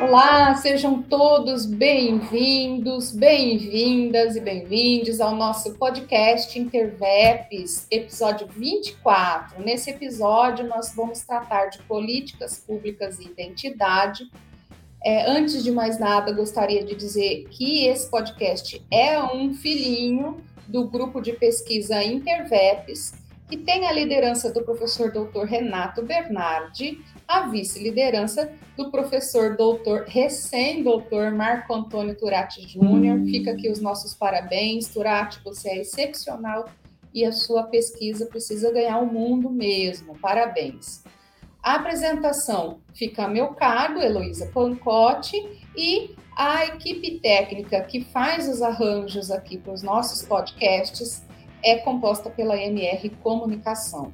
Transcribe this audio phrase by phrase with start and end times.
[0.00, 9.60] Olá, sejam todos bem-vindos, bem-vindas e bem-vindos ao nosso podcast Interveps, episódio 24.
[9.60, 14.30] Nesse episódio, nós vamos tratar de políticas públicas e identidade.
[15.04, 20.86] É, antes de mais nada, gostaria de dizer que esse podcast é um filhinho do
[20.86, 23.14] grupo de pesquisa Interveps,
[23.48, 31.30] que tem a liderança do professor doutor Renato Bernardi, a vice-liderança do professor doutor, recém-doutor
[31.30, 33.20] Marco Antônio Turati Júnior.
[33.26, 34.88] Fica aqui os nossos parabéns.
[34.88, 36.64] Turati, você é excepcional
[37.12, 40.18] e a sua pesquisa precisa ganhar o mundo mesmo.
[40.18, 41.04] Parabéns.
[41.62, 45.36] A apresentação fica a meu cargo, Heloísa Pancotti,
[45.76, 51.22] e a equipe técnica que faz os arranjos aqui para os nossos podcasts
[51.62, 54.12] é composta pela MR Comunicação.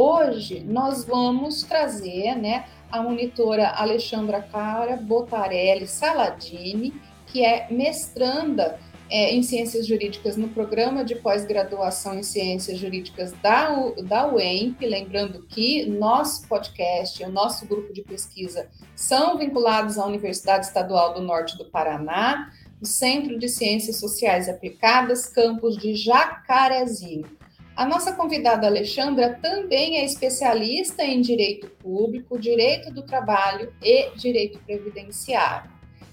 [0.00, 6.94] Hoje nós vamos trazer né, a monitora Alexandra Cara Botarelli Saladini,
[7.26, 8.78] que é mestranda
[9.10, 14.86] é, em Ciências Jurídicas no programa de pós-graduação em Ciências Jurídicas da, U, da UEMP.
[14.86, 21.22] Lembrando que nosso podcast, o nosso grupo de pesquisa, são vinculados à Universidade Estadual do
[21.22, 27.37] Norte do Paraná, o Centro de Ciências Sociais Aplicadas, campus de Jacarezinho.
[27.78, 34.58] A nossa convidada Alexandra também é especialista em direito público, direito do trabalho e direito
[34.66, 35.70] previdenciário.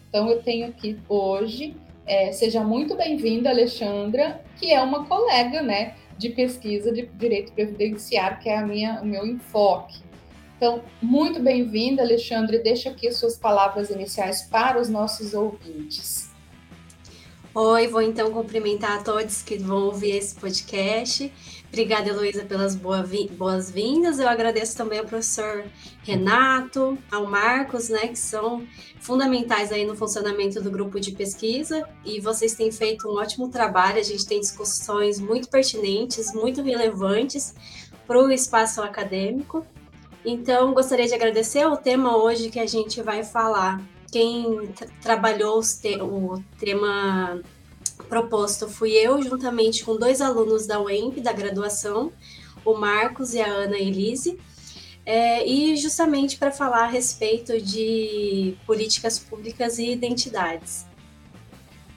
[0.08, 5.96] Então, eu tenho aqui hoje é, seja muito bem-vinda, Alexandra, que é uma colega né,
[6.20, 10.04] de pesquisa de direito previdenciário, que é a minha, o meu enfoque.
[10.56, 12.60] Então, muito bem-vinda, Alexandre.
[12.60, 16.36] Deixa aqui as suas palavras iniciais para os nossos ouvintes.
[17.58, 21.32] Oi, vou então cumprimentar a todos que vão ouvir esse podcast.
[21.76, 24.18] Obrigada, Heloísa, pelas boas-vindas.
[24.18, 25.66] Eu agradeço também ao professor
[26.04, 28.66] Renato, ao Marcos, né, que são
[29.02, 31.86] fundamentais aí no funcionamento do grupo de pesquisa.
[32.06, 34.00] E vocês têm feito um ótimo trabalho.
[34.00, 37.54] A gente tem discussões muito pertinentes, muito relevantes
[38.08, 39.68] para o espaço acadêmico.
[40.24, 46.02] Então, gostaria de agradecer o tema hoje que a gente vai falar quem trabalhou te
[46.02, 47.42] o tema
[48.10, 52.12] proposto fui eu, juntamente com dois alunos da UEMP, da graduação,
[52.64, 54.40] o Marcos e a Ana Elise,
[55.06, 60.86] é, e justamente para falar a respeito de políticas públicas e identidades.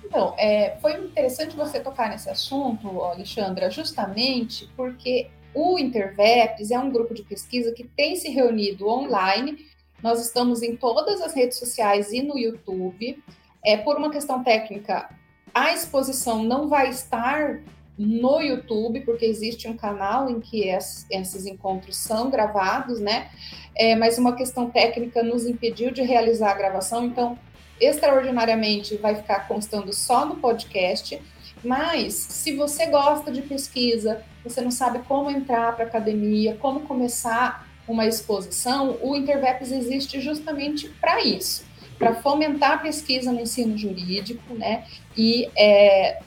[0.04, 6.91] Então, é, foi interessante você tocar nesse assunto, Alexandra, justamente porque o Interveps é um
[6.91, 9.69] grupo de pesquisa que tem se reunido online
[10.03, 13.22] nós estamos em todas as redes sociais e no YouTube.
[13.65, 15.09] É, por uma questão técnica,
[15.58, 17.60] a exposição não vai estar
[17.98, 23.28] no YouTube, porque existe um canal em que esses encontros são gravados, né?
[23.76, 27.36] É, mas uma questão técnica nos impediu de realizar a gravação, então,
[27.80, 31.20] extraordinariamente, vai ficar constando só no podcast.
[31.64, 36.80] Mas, se você gosta de pesquisa, você não sabe como entrar para a academia, como
[36.80, 41.64] começar uma exposição, o Interveps existe justamente para isso,
[41.98, 44.86] para fomentar a pesquisa no ensino jurídico, né?
[45.16, 46.20] E é,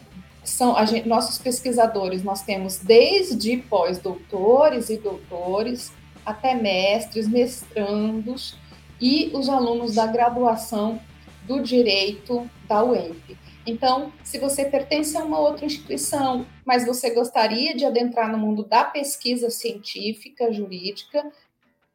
[0.44, 5.94] são gente, nossos pesquisadores, nós temos desde pós-doutores e doutores
[6.26, 8.58] até mestres, mestrandos
[9.00, 11.00] e os alunos da graduação
[11.48, 13.38] do direito da UEMP.
[13.66, 18.64] Então, se você pertence a uma outra instituição, mas você gostaria de adentrar no mundo
[18.64, 21.32] da pesquisa científica, jurídica,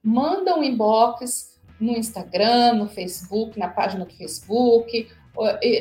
[0.03, 5.09] manda um inbox no Instagram, no Facebook, na página do Facebook,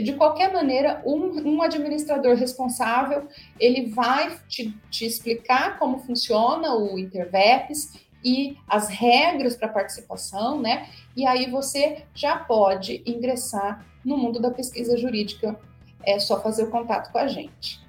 [0.03, 3.27] de qualquer maneira, um, um, administrador responsável,
[3.59, 10.89] ele vai te, te, explicar como funciona o Interveps e as regras para participação, né?
[11.15, 15.57] E aí você já pode ingressar no mundo da pesquisa jurídica,
[16.03, 17.79] é só fazer o contato com a gente.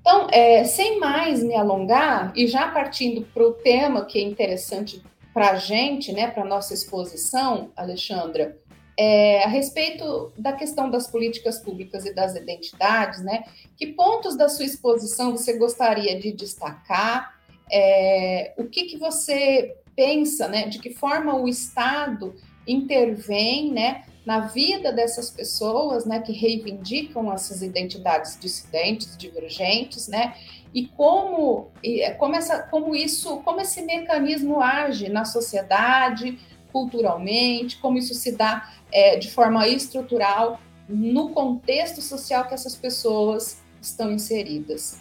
[0.00, 5.02] Então, é, sem mais me alongar, e já partindo para o tema que é interessante
[5.32, 8.56] para a gente, né, para nossa exposição, Alexandra,
[8.98, 13.44] é, a respeito da questão das políticas públicas e das identidades, né,
[13.76, 17.40] que pontos da sua exposição você gostaria de destacar?
[17.70, 22.34] É, o que, que você pensa, né, de que forma o Estado
[22.66, 30.34] intervém, né, na vida dessas pessoas, né, que reivindicam essas identidades dissidentes, divergentes, né,
[30.74, 36.38] e como, é, como, essa, como isso, como esse mecanismo age na sociedade,
[36.72, 40.58] culturalmente, como isso se dá é, de forma estrutural
[40.88, 45.00] no contexto social que essas pessoas estão inseridas.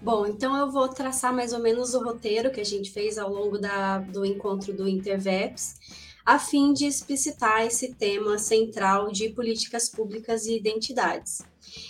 [0.00, 3.30] Bom, então eu vou traçar mais ou menos o roteiro que a gente fez ao
[3.30, 5.78] longo da, do encontro do Interveps.
[6.24, 11.42] A fim de explicitar esse tema central de políticas públicas e identidades.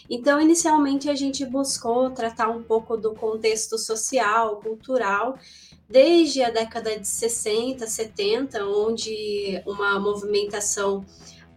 [0.08, 5.38] Então, inicialmente, a gente buscou tratar um pouco do contexto social, cultural,
[5.88, 11.04] desde a década de 60, 70, onde uma movimentação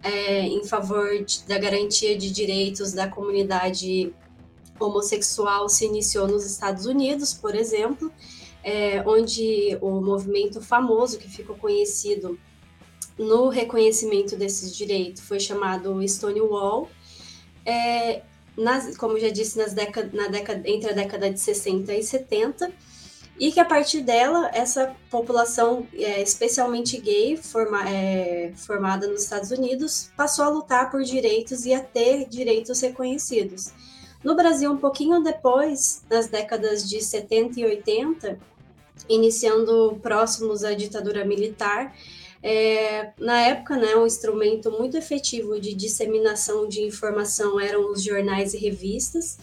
[0.03, 4.13] é, em favor de, da garantia de direitos da comunidade
[4.79, 8.11] homossexual se iniciou nos Estados Unidos, por exemplo,
[8.63, 12.37] é, onde o movimento famoso que ficou conhecido
[13.17, 16.89] no reconhecimento desses direitos foi chamado Stonewall,
[17.65, 18.21] é,
[18.57, 22.71] nas, como já disse, nas década, na década, entre a década de 60 e 70,
[23.37, 29.51] e que a partir dela, essa população, é, especialmente gay, forma, é, formada nos Estados
[29.51, 33.73] Unidos, passou a lutar por direitos e a ter direitos reconhecidos.
[34.23, 38.39] No Brasil, um pouquinho depois, nas décadas de 70 e 80,
[39.09, 41.93] iniciando próximos à ditadura militar,
[42.47, 48.53] é, na época, né, um instrumento muito efetivo de disseminação de informação eram os jornais
[48.53, 49.39] e revistas,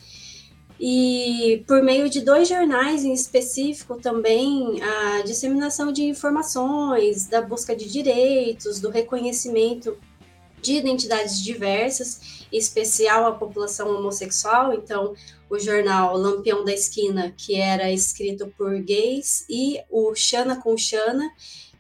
[0.78, 7.75] e por meio de dois jornais em específico também a disseminação de informações, da busca
[7.75, 9.98] de direitos, do reconhecimento
[10.60, 14.72] de identidades diversas, em especial a população homossexual.
[14.75, 15.12] Então,
[15.50, 21.28] o jornal Lampião da Esquina, que era escrito por gays, e o Xana com Xana,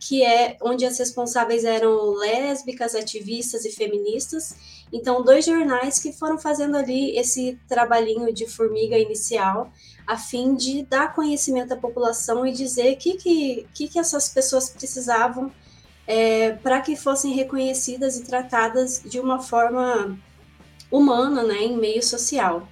[0.04, 4.52] que é onde as responsáveis eram lésbicas, ativistas e feministas.
[4.92, 9.72] Então, dois jornais que foram fazendo ali esse trabalhinho de formiga inicial,
[10.04, 14.28] a fim de dar conhecimento à população e dizer o que, que, que, que essas
[14.28, 15.52] pessoas precisavam
[16.04, 20.18] é, para que fossem reconhecidas e tratadas de uma forma
[20.90, 22.66] humana, né, em meio social.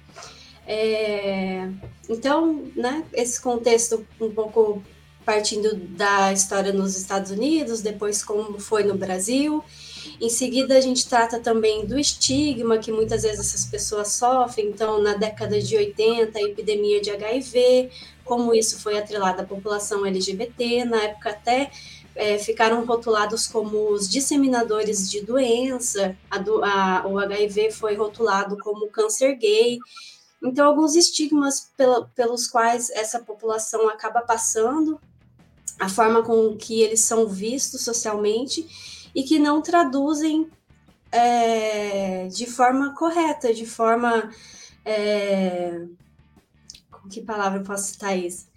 [0.67, 1.69] É,
[2.09, 4.83] então, né, esse contexto um pouco
[5.25, 9.63] partindo da história nos Estados Unidos, depois como foi no Brasil.
[10.19, 14.67] Em seguida, a gente trata também do estigma que muitas vezes essas pessoas sofrem.
[14.67, 17.89] Então, na década de 80, a epidemia de HIV,
[18.23, 21.71] como isso foi atrelado à população LGBT, na época até
[22.15, 28.57] é, ficaram rotulados como os disseminadores de doença, a do, a, o HIV foi rotulado
[28.59, 29.79] como câncer gay.
[30.43, 34.99] Então, alguns estigmas pela, pelos quais essa população acaba passando
[35.79, 38.65] a forma com que eles são vistos socialmente
[39.15, 40.49] e que não traduzem
[41.11, 44.29] é, de forma correta, de forma.
[44.85, 45.85] É,
[46.91, 48.47] com que palavra eu posso citar isso?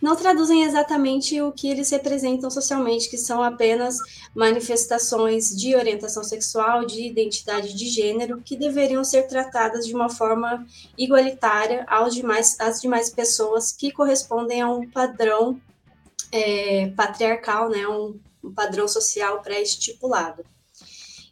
[0.00, 3.96] Não traduzem exatamente o que eles representam socialmente, que são apenas
[4.34, 10.66] manifestações de orientação sexual, de identidade de gênero, que deveriam ser tratadas de uma forma
[10.98, 15.58] igualitária aos demais, às demais pessoas que correspondem a um padrão
[16.34, 20.44] é, patriarcal, né, um, um padrão social pré-estipulado.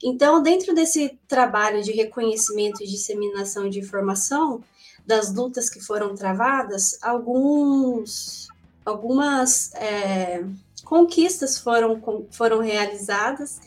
[0.00, 4.62] Então, dentro desse trabalho de reconhecimento e disseminação de informação,
[5.04, 8.46] das lutas que foram travadas, alguns,
[8.84, 10.44] algumas é,
[10.84, 12.00] conquistas foram,
[12.30, 13.60] foram realizadas.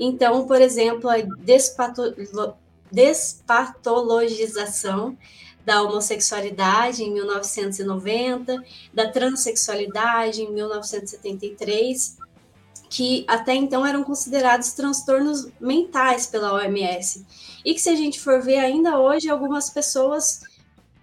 [0.00, 1.18] Então, por exemplo, a
[2.90, 5.16] despatologização
[5.64, 8.62] da homossexualidade em 1990,
[8.92, 12.18] da transexualidade em 1973,
[12.90, 17.24] que até então eram considerados transtornos mentais pela OMS.
[17.64, 20.40] E que, se a gente for ver ainda hoje, algumas pessoas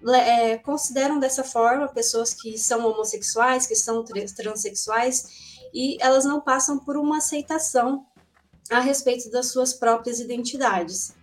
[0.08, 6.78] é, consideram dessa forma, pessoas que são homossexuais, que são transexuais, e elas não passam
[6.78, 8.06] por uma aceitação
[8.70, 11.16] a respeito das suas próprias identidades.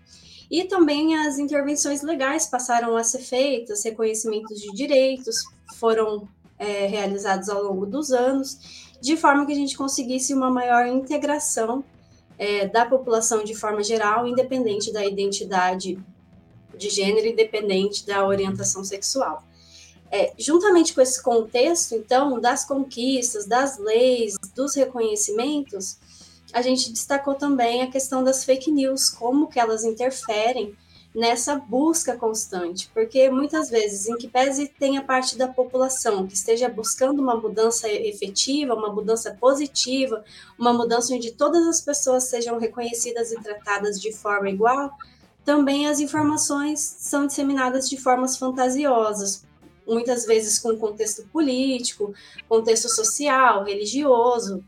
[0.50, 7.49] E também as intervenções legais passaram a ser feitas, reconhecimentos de direitos foram é, realizados
[7.49, 8.59] ao longo dos anos,
[9.00, 11.85] de forma que a gente conseguisse uma maior integração
[12.38, 15.99] é, da população de forma geral, independente da identidade
[16.76, 19.43] de gênero, independente da orientação sexual.
[20.11, 25.99] É, juntamente com esse contexto, então, das conquistas, das leis, dos reconhecimentos,
[26.57, 30.75] a gente destacou também a questão das fake news, como que elas interferem
[31.15, 36.67] nessa busca constante, porque muitas vezes, em que pese tenha parte da população que esteja
[36.67, 40.25] buscando uma mudança efetiva, uma mudança positiva,
[40.59, 44.91] uma mudança onde todas as pessoas sejam reconhecidas e tratadas de forma igual,
[45.45, 49.45] também as informações são disseminadas de formas fantasiosas,
[49.87, 52.15] muitas vezes com contexto político,
[52.49, 54.65] contexto social, religioso,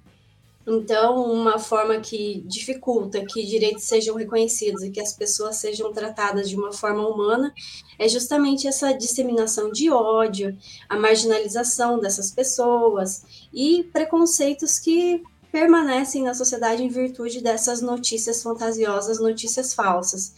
[0.68, 6.48] então, uma forma que dificulta que direitos sejam reconhecidos e que as pessoas sejam tratadas
[6.48, 7.54] de uma forma humana
[7.98, 10.56] é justamente essa disseminação de ódio,
[10.88, 19.18] a marginalização dessas pessoas e preconceitos que permanecem na sociedade em virtude dessas notícias fantasiosas,
[19.18, 20.34] notícias falsas.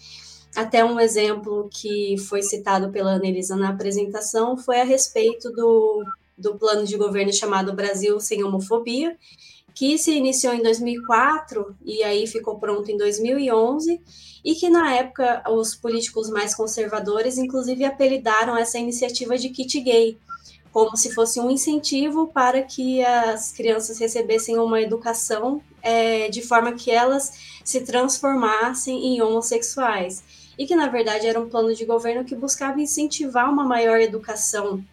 [0.55, 6.05] Até um exemplo que foi citado pela Anelisa na apresentação foi a respeito do,
[6.37, 9.17] do plano de governo chamado Brasil Sem Homofobia,
[9.75, 14.01] que se iniciou em 2004 e aí ficou pronto em 2011,
[14.45, 20.19] e que na época os políticos mais conservadores, inclusive, apelidaram essa iniciativa de kit gay,
[20.73, 26.73] como se fosse um incentivo para que as crianças recebessem uma educação é, de forma
[26.73, 30.23] que elas se transformassem em homossexuais.
[30.59, 34.85] E que, na verdade, era um plano de governo que buscava incentivar uma maior educação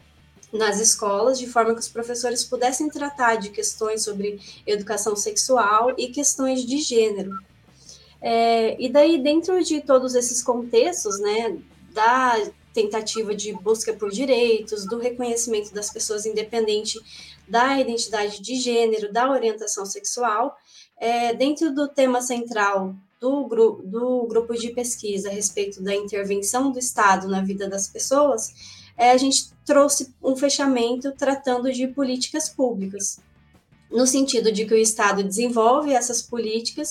[0.52, 6.08] nas escolas, de forma que os professores pudessem tratar de questões sobre educação sexual e
[6.08, 7.32] questões de gênero.
[8.22, 11.58] É, e daí, dentro de todos esses contextos, né,
[11.92, 12.36] da
[12.74, 17.00] tentativa de busca por direitos, do reconhecimento das pessoas independente
[17.48, 20.56] da identidade de gênero, da orientação sexual,
[21.00, 26.72] é, dentro do tema central do, gru do grupo de pesquisa a respeito da intervenção
[26.72, 28.54] do Estado na vida das pessoas,
[28.98, 33.20] é, a gente trouxe um fechamento tratando de políticas públicas,
[33.92, 36.90] no sentido de que o Estado desenvolve essas políticas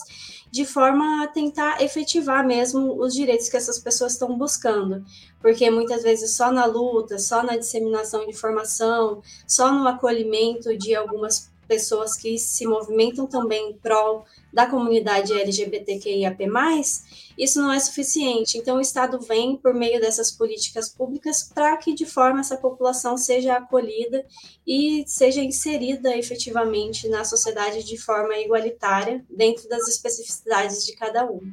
[0.50, 5.04] de forma a tentar efetivar mesmo os direitos que essas pessoas estão buscando,
[5.40, 10.94] porque muitas vezes só na luta, só na disseminação de informação, só no acolhimento de
[10.94, 16.46] algumas pessoas que se movimentam também em prol da comunidade LGBTQIAP+,
[17.36, 18.56] isso não é suficiente.
[18.56, 23.16] Então, o Estado vem por meio dessas políticas públicas para que, de forma, essa população
[23.16, 24.24] seja acolhida
[24.66, 31.52] e seja inserida efetivamente na sociedade de forma igualitária, dentro das especificidades de cada um.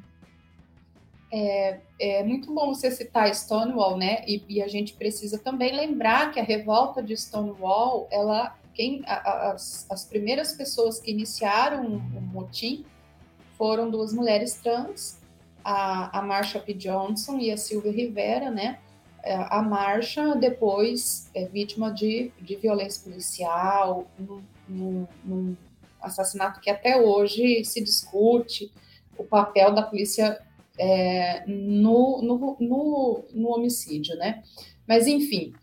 [1.35, 4.23] É, é, muito bom você citar Stonewall, né?
[4.27, 9.85] E, e, a gente precisa também lembrar que a revolta de Stonewall, ela, quem, as,
[9.89, 12.85] as primeiras pessoas que iniciaram o um, motim
[13.57, 15.21] foram duas mulheres trans
[15.63, 16.73] a, a Marsha P.
[16.73, 18.79] Johnson e a Silvia Rivera, né?
[19.23, 24.05] É, a Marsha depois é vítima de, de violência policial,
[24.67, 25.55] num, num
[26.01, 28.69] assassinato que até hoje se discute
[29.17, 30.37] o papel da polícia
[30.77, 34.43] é, no, no, no, no, homicídio, né?
[34.85, 35.53] Mas, enfim,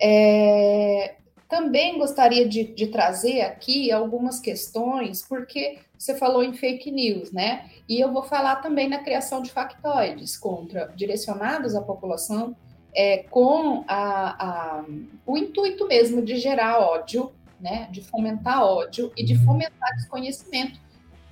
[0.00, 1.16] é,
[1.48, 7.70] também gostaria de, de, trazer aqui algumas questões, porque você falou em fake news, né?
[7.88, 12.56] E eu vou falar também na criação de factoides contra direcionados à população
[12.94, 14.84] é, com a, a,
[15.24, 17.88] o intuito mesmo de gerar ódio, né?
[17.92, 19.44] De fomentar ódio e de uhum.
[19.44, 20.80] fomentar desconhecimento,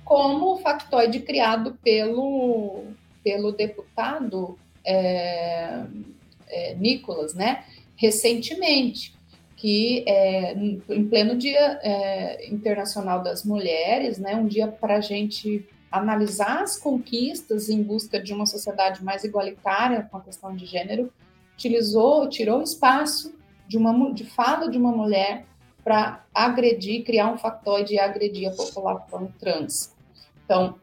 [0.05, 2.85] como o factoide criado pelo,
[3.23, 5.83] pelo deputado é,
[6.47, 7.65] é, Nicolas, né?
[7.97, 9.14] Recentemente
[9.55, 15.67] que é, em pleno Dia é, Internacional das Mulheres, né, um dia para a gente
[15.89, 21.11] analisar as conquistas em busca de uma sociedade mais igualitária com a questão de gênero,
[21.53, 23.33] utilizou, tirou espaço
[23.67, 25.45] de uma de fala de uma mulher
[25.83, 29.93] para agredir, criar um factoide e agredir a população trans.
[30.43, 30.75] Então,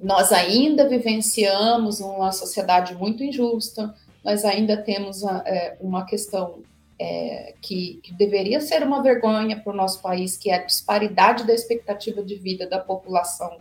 [0.00, 6.58] nós ainda vivenciamos uma sociedade muito injusta, nós ainda temos é, uma questão
[6.98, 11.46] é, que, que, deveria ser uma vergonha para o nosso país, que é a disparidade
[11.46, 13.58] da expectativa de vida da população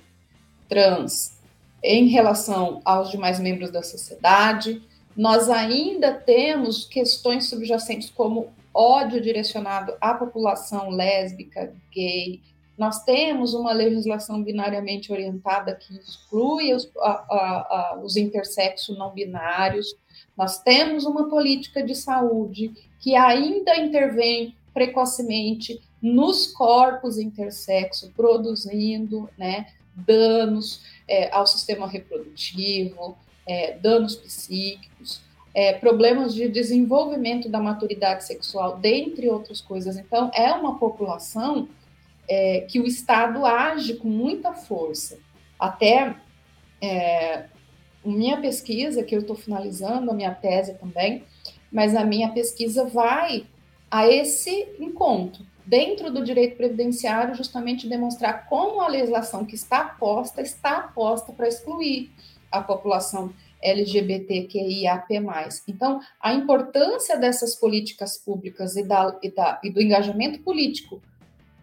[0.70, 1.39] trans
[1.84, 4.82] em relação aos demais membros da sociedade.
[5.15, 12.42] Nós ainda temos questões subjacentes como ódio direcionado à população lésbica, gay.
[12.77, 19.13] Nós temos uma legislação binariamente orientada que exclui os, a, a, a, os intersexos não
[19.13, 19.96] binários.
[20.36, 22.74] Nós temos uma política de saúde
[23.06, 33.16] que ainda intervém precocemente nos corpos intersexo, produzindo né, danos é, ao sistema reprodutivo,
[33.48, 35.22] é, danos psíquicos,
[35.54, 39.98] é, problemas de desenvolvimento da maturidade sexual, dentre outras coisas.
[39.98, 41.70] Então, é uma população
[42.28, 45.20] é, que o Estado age com muita força.
[45.60, 46.16] Até
[46.82, 47.46] é,
[48.04, 51.24] minha pesquisa, que eu estou finalizando, a minha tese também,
[51.75, 53.46] mas a minha pesquisa vai
[53.91, 60.41] a esse encontro, dentro do direito previdenciário, justamente demonstrar como a legislação que está posta
[60.41, 62.10] está posta para excluir
[62.50, 65.15] a população LGBTQIAP+.
[65.67, 71.01] Então, a importância dessas políticas públicas e, da, e, da, e do engajamento político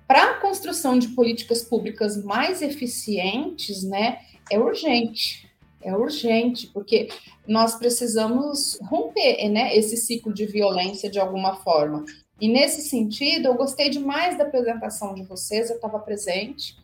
[0.07, 4.19] para a construção de políticas públicas mais eficientes, né,
[4.50, 5.50] é urgente
[5.83, 7.09] é urgente, porque
[7.47, 12.05] nós precisamos romper né, esse ciclo de violência de alguma forma.
[12.41, 16.77] E nesse sentido, eu gostei demais da apresentação de vocês, eu estava presente,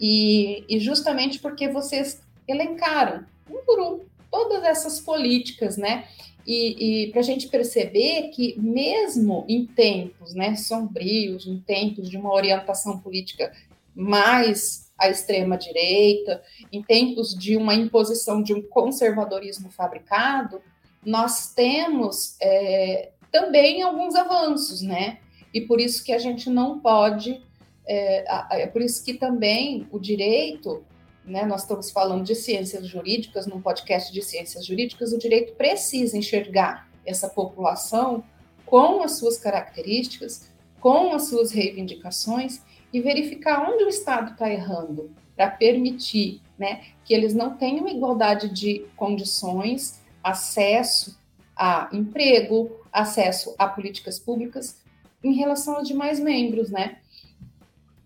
[0.00, 4.00] E, e justamente porque vocês elencaram, um por um,
[4.30, 6.04] todas essas políticas, né?
[6.46, 12.16] E, e para a gente perceber que, mesmo em tempos né, sombrios, em tempos de
[12.16, 13.52] uma orientação política
[13.94, 20.60] mais à extrema-direita, em tempos de uma imposição de um conservadorismo fabricado,
[21.04, 25.18] nós temos é, também alguns avanços, né?
[25.54, 27.42] E por isso que a gente não pode,
[27.86, 30.84] é, é por isso que também o direito
[31.28, 36.16] né, nós estamos falando de ciências jurídicas, num podcast de ciências jurídicas, o direito precisa
[36.16, 38.24] enxergar essa população
[38.64, 40.50] com as suas características,
[40.80, 47.14] com as suas reivindicações e verificar onde o Estado está errando, para permitir né, que
[47.14, 51.16] eles não tenham igualdade de condições, acesso
[51.56, 54.80] a emprego, acesso a políticas públicas
[55.22, 56.98] em relação aos demais membros, né?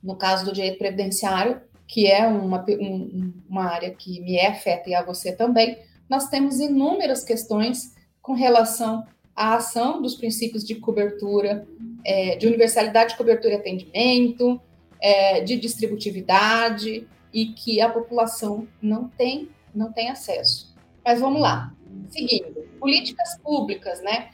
[0.02, 4.88] No caso do direito previdenciário, que é uma, um, uma área que me é afeta
[4.88, 10.74] e a você também, nós temos inúmeras questões com relação à ação dos princípios de
[10.74, 11.66] cobertura,
[12.04, 14.60] é, de universalidade de cobertura e atendimento,
[15.02, 20.74] é, de distributividade, e que a população não tem, não tem acesso.
[21.04, 21.72] Mas vamos lá.
[22.08, 24.30] Seguindo, políticas públicas, né?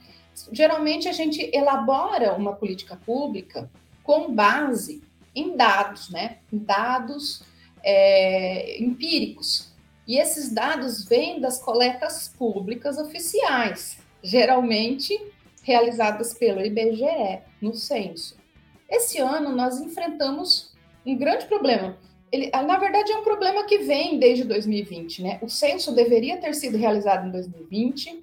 [0.52, 3.70] Geralmente a gente elabora uma política pública
[4.02, 5.02] com base
[5.34, 6.38] em dados, né?
[6.52, 7.42] Em dados
[7.82, 9.72] é, empíricos.
[10.06, 15.18] E esses dados vêm das coletas públicas oficiais, geralmente
[15.62, 18.37] realizadas pelo IBGE, no censo.
[18.88, 20.72] Esse ano nós enfrentamos
[21.04, 21.96] um grande problema.
[22.30, 25.38] Ele, na verdade, é um problema que vem desde 2020, né?
[25.42, 28.22] O censo deveria ter sido realizado em 2020,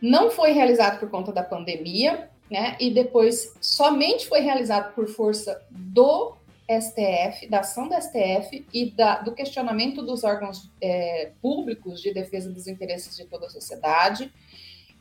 [0.00, 2.76] não foi realizado por conta da pandemia, né?
[2.80, 6.34] E depois somente foi realizado por força do
[6.68, 12.50] STF, da ação da STF e da, do questionamento dos órgãos é, públicos de defesa
[12.50, 14.32] dos interesses de toda a sociedade.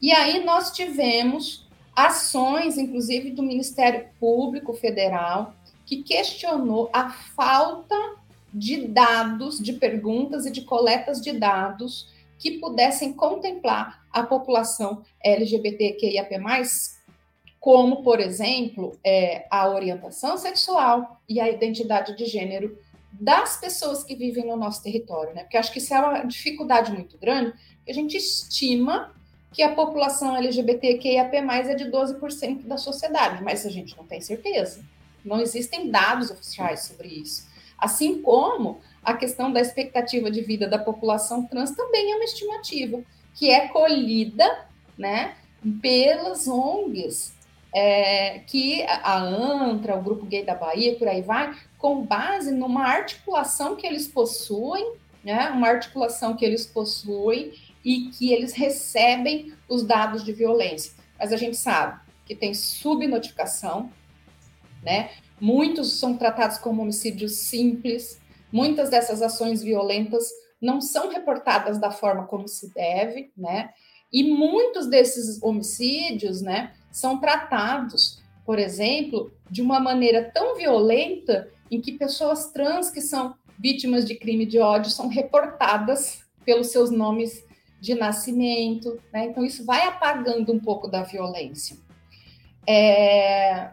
[0.01, 5.53] E aí nós tivemos ações, inclusive do Ministério Público Federal,
[5.85, 7.95] que questionou a falta
[8.53, 16.35] de dados, de perguntas e de coletas de dados que pudessem contemplar a população LGBTQIAP+,
[17.59, 22.77] como, por exemplo, é, a orientação sexual e a identidade de gênero
[23.11, 25.43] das pessoas que vivem no nosso território, né?
[25.43, 27.53] Porque acho que isso é uma dificuldade muito grande,
[27.87, 29.13] a gente estima
[29.51, 34.83] que a população LGBTQIAP+, é de 12% da sociedade, mas a gente não tem certeza.
[35.23, 37.49] Não existem dados oficiais sobre isso.
[37.77, 43.01] Assim como a questão da expectativa de vida da população trans também é uma estimativa,
[43.35, 44.65] que é colhida,
[44.97, 45.35] né,
[45.81, 47.33] pelas ONGs
[47.73, 52.85] é, que a ANTRA, o Grupo Gay da Bahia, por aí vai, com base numa
[52.85, 59.83] articulação que eles possuem, né, uma articulação que eles possuem e que eles recebem os
[59.83, 60.93] dados de violência.
[61.19, 63.91] Mas a gente sabe que tem subnotificação,
[64.83, 65.11] né?
[65.39, 68.19] Muitos são tratados como homicídios simples,
[68.51, 70.29] muitas dessas ações violentas
[70.61, 73.71] não são reportadas da forma como se deve, né?
[74.13, 81.79] E muitos desses homicídios, né, são tratados, por exemplo, de uma maneira tão violenta em
[81.79, 87.45] que pessoas trans que são vítimas de crime de ódio são reportadas pelos seus nomes
[87.81, 89.25] de nascimento, né?
[89.25, 91.75] Então isso vai apagando um pouco da violência.
[92.65, 93.71] É...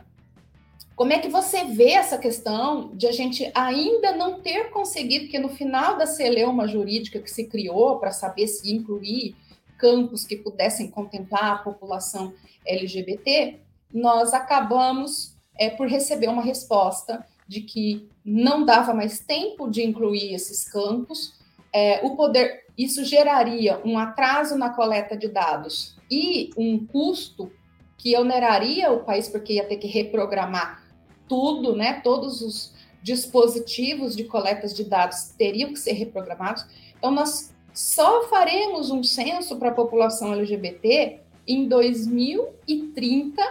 [0.97, 5.39] Como é que você vê essa questão de a gente ainda não ter conseguido, porque
[5.39, 9.37] no final da celeuma jurídica que se criou para saber se incluir
[9.77, 12.33] campos que pudessem contemplar a população
[12.67, 13.61] LGBT,
[13.93, 20.35] nós acabamos é, por receber uma resposta de que não dava mais tempo de incluir
[20.35, 21.35] esses campos,
[21.73, 27.51] é, o poder, isso geraria um atraso na coleta de dados e um custo
[27.97, 30.85] que oneraria o país, porque ia ter que reprogramar
[31.29, 32.01] tudo, né?
[32.01, 36.65] Todos os dispositivos de coletas de dados teriam que ser reprogramados.
[36.97, 43.43] Então, nós só faremos um censo para a população LGBT em 2030,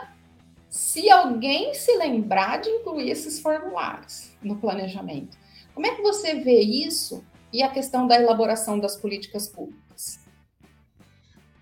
[0.69, 5.37] se alguém se lembrar de incluir esses formulários no planejamento.
[5.73, 10.19] Como é que você vê isso e a questão da elaboração das políticas públicas?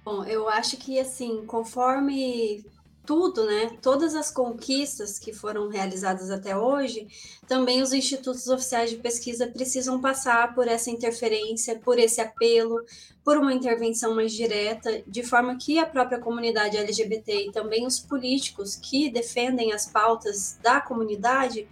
[0.03, 2.63] Bom, eu acho que assim, conforme
[3.05, 7.07] tudo, né, todas as conquistas que foram realizadas até hoje,
[7.47, 12.83] também os institutos oficiais de pesquisa precisam passar por essa interferência, por esse apelo,
[13.23, 17.99] por uma intervenção mais direta, de forma que a própria comunidade LGBT e também os
[17.99, 21.67] políticos que defendem as pautas da comunidade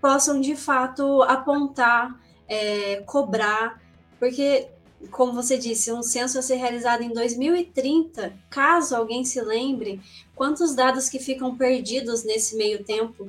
[0.00, 2.18] possam de fato apontar,
[2.52, 3.80] é, cobrar,
[4.18, 4.68] porque
[5.10, 10.00] como você disse, um censo a ser realizado em 2030, caso alguém se lembre,
[10.34, 13.28] quantos dados que ficam perdidos nesse meio tempo.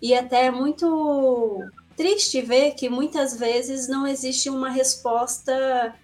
[0.00, 1.64] E até é muito
[1.96, 5.94] triste ver que muitas vezes não existe uma resposta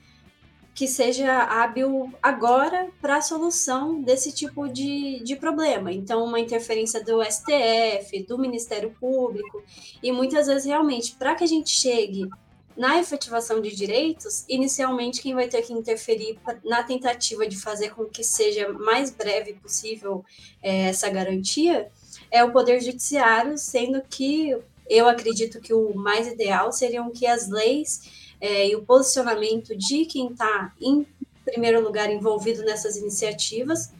[0.74, 5.90] que seja hábil agora para a solução desse tipo de, de problema.
[5.90, 9.62] Então, uma interferência do STF, do Ministério Público,
[10.02, 12.28] e muitas vezes, realmente, para que a gente chegue
[12.76, 18.04] na efetivação de direitos, inicialmente quem vai ter que interferir na tentativa de fazer com
[18.04, 20.24] que seja mais breve possível
[20.62, 21.90] é, essa garantia
[22.30, 24.56] é o Poder Judiciário, sendo que
[24.88, 30.04] eu acredito que o mais ideal seriam que as leis é, e o posicionamento de
[30.04, 31.06] quem está, em
[31.44, 33.90] primeiro lugar, envolvido nessas iniciativas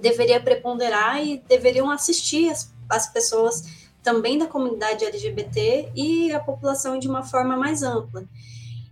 [0.00, 6.98] deveria preponderar e deveriam assistir as, as pessoas também da comunidade LGBT e a população
[6.98, 8.24] de uma forma mais ampla.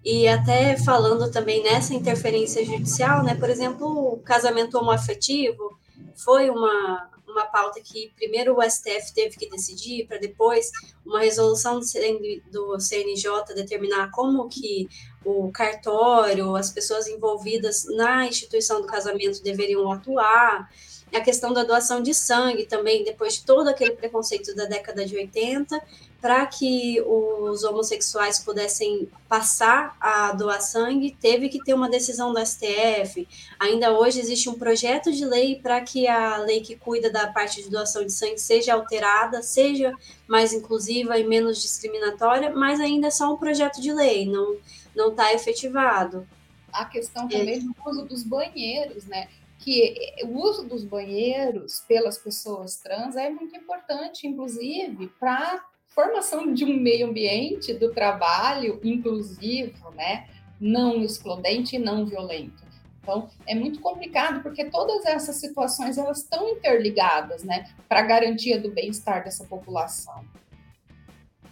[0.05, 5.79] E até falando também nessa interferência judicial, né, por exemplo, o casamento homoafetivo
[6.15, 10.71] foi uma, uma pauta que primeiro o STF teve que decidir, para depois
[11.05, 14.89] uma resolução do, CN, do CNJ determinar como que
[15.25, 20.71] o cartório, as pessoas envolvidas na instituição do casamento deveriam atuar
[21.17, 25.17] a questão da doação de sangue também, depois de todo aquele preconceito da década de
[25.17, 25.81] 80,
[26.21, 32.45] para que os homossexuais pudessem passar a doar sangue, teve que ter uma decisão do
[32.45, 33.27] STF.
[33.59, 37.63] Ainda hoje existe um projeto de lei para que a lei que cuida da parte
[37.63, 39.93] de doação de sangue seja alterada, seja
[40.27, 44.57] mais inclusiva e menos discriminatória, mas ainda é só um projeto de lei, não
[44.99, 46.27] não está efetivado.
[46.73, 47.61] A questão também é.
[47.61, 49.29] do uso dos banheiros, né?
[49.59, 49.95] Que
[50.25, 56.77] o uso dos banheiros pelas pessoas trans é muito importante, inclusive, para formação de um
[56.77, 60.29] meio ambiente do trabalho inclusivo, né?
[60.61, 62.69] Não excludente e não violento.
[63.03, 68.61] Então, é muito complicado porque todas essas situações elas estão interligadas, né, para a garantia
[68.61, 70.25] do bem-estar dessa população.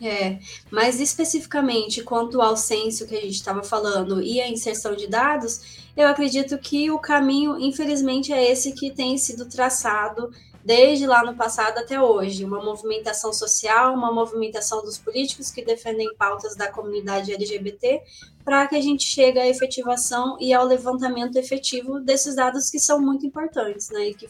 [0.01, 0.39] É,
[0.71, 5.87] mas especificamente quanto ao censo que a gente estava falando e a inserção de dados,
[5.97, 10.31] eu acredito que o caminho, infelizmente, é esse que tem sido traçado
[10.63, 12.45] desde lá no passado até hoje.
[12.45, 18.03] Uma movimentação social, uma movimentação dos políticos que defendem pautas da comunidade LGBT,
[18.45, 23.01] para que a gente chegue à efetivação e ao levantamento efetivo desses dados que são
[23.01, 24.09] muito importantes, né?
[24.09, 24.29] E que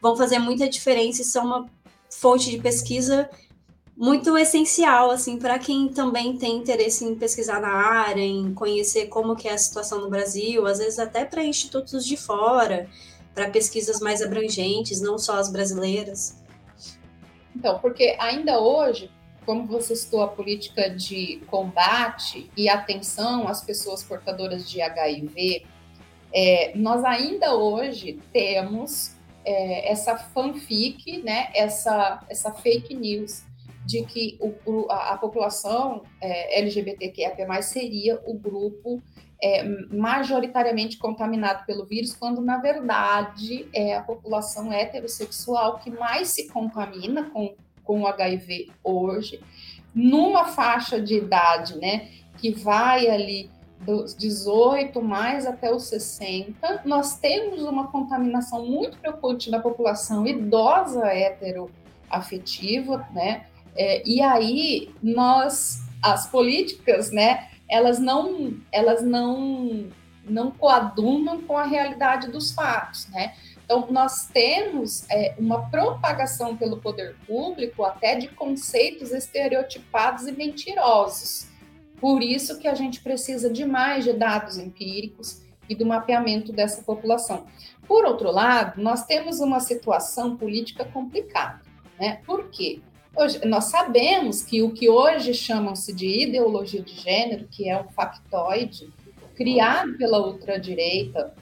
[0.00, 1.66] vão fazer muita diferença e são uma
[2.10, 3.28] fonte de pesquisa
[3.98, 9.34] muito essencial assim para quem também tem interesse em pesquisar na área, em conhecer como
[9.34, 12.88] que é a situação no Brasil, às vezes até para institutos de fora,
[13.34, 16.40] para pesquisas mais abrangentes, não só as brasileiras.
[17.56, 19.10] Então, porque ainda hoje,
[19.44, 25.66] como você citou a política de combate e atenção às pessoas portadoras de HIV,
[26.32, 33.47] é, nós ainda hoje temos é, essa fanfic, né, essa, essa fake news
[33.88, 39.02] de que o, a, a, população é, LGBTQIA+, seria o grupo
[39.42, 46.48] é, majoritariamente contaminado pelo vírus, quando na verdade é a população heterossexual que mais se
[46.48, 49.40] contamina com, com o HIV hoje,
[49.94, 57.18] numa faixa de idade, né, que vai ali dos 18 mais até os 60, nós
[57.18, 66.26] temos uma contaminação muito preocupante na população idosa heteroafetiva, né, é, e aí nós, as
[66.28, 69.88] políticas, né, elas não, elas não,
[70.24, 73.34] não coadunam com a realidade dos fatos, né?
[73.64, 81.48] Então nós temos é, uma propagação pelo poder público até de conceitos estereotipados e mentirosos.
[82.00, 86.82] Por isso que a gente precisa de mais de dados empíricos e do mapeamento dessa
[86.82, 87.44] população.
[87.86, 91.60] Por outro lado, nós temos uma situação política complicada,
[92.00, 92.20] né?
[92.24, 92.80] Por quê?
[93.18, 97.88] Hoje, nós sabemos que o que hoje chamam-se de ideologia de gênero, que é um
[97.88, 98.88] factoide
[99.34, 101.34] criado pela ultradireita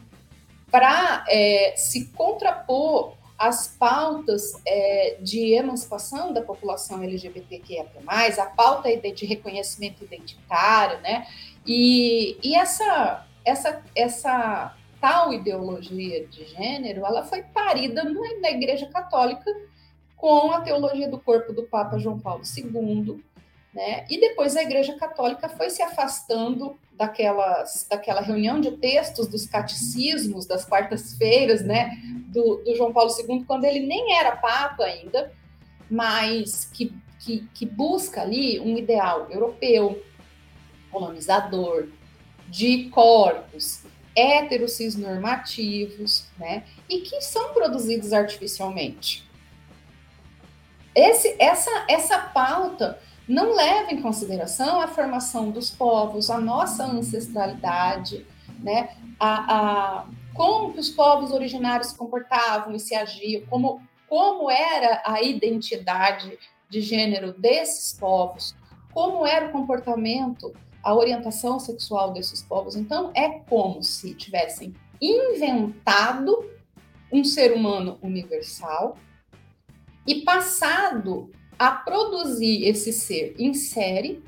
[0.71, 7.85] para é, se contrapor às pautas é, de emancipação da população LGBTQIA+,
[8.39, 11.27] a pauta de reconhecimento identitário, né?
[11.67, 18.03] E, e essa, essa, essa tal ideologia de gênero, ela foi parida
[18.41, 19.55] na Igreja Católica
[20.17, 23.23] com a teologia do corpo do Papa João Paulo II,
[23.75, 24.07] né?
[24.09, 30.47] E depois a Igreja Católica foi se afastando daquelas, daquela reunião de textos dos catecismos
[30.47, 31.91] das quartas-feiras, né?
[32.29, 35.31] Do, do, João Paulo II, quando ele nem era Papa ainda,
[35.91, 40.03] mas que, que, que busca ali um ideal europeu,
[40.91, 41.89] colonizador,
[42.49, 43.83] de corpos
[44.17, 46.65] heterocis normativos, né?
[46.89, 49.26] E que são produzidos artificialmente.
[50.97, 58.27] Esse, essa, essa pauta não leva em consideração a formação dos povos, a nossa ancestralidade,
[58.59, 58.97] né?
[59.21, 65.21] A, a, como os povos originários se comportavam e se agiam, como, como era a
[65.21, 66.39] identidade
[66.71, 68.57] de gênero desses povos,
[68.95, 72.75] como era o comportamento, a orientação sexual desses povos.
[72.75, 76.51] Então, é como se tivessem inventado
[77.13, 78.97] um ser humano universal
[80.07, 84.23] e passado a produzir esse ser em série,